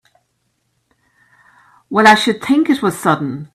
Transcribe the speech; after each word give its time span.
Well 1.91 2.07
I 2.07 2.15
should 2.15 2.41
think 2.41 2.71
it 2.71 2.81
was 2.81 2.97
sudden! 2.97 3.49